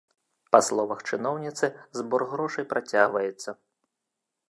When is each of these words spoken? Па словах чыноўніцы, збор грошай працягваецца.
Па 0.55 0.61
словах 0.67 1.03
чыноўніцы, 1.09 1.71
збор 2.01 2.21
грошай 2.35 2.65
працягваецца. 2.75 3.49